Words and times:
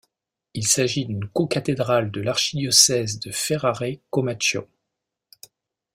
Il 0.55 0.65
s'agit 0.65 1.05
d'une 1.05 1.29
cocathédrale 1.29 2.09
de 2.09 2.21
l'archidiocèse 2.21 3.19
de 3.19 3.29
Ferrare-Comacchio. 3.31 4.67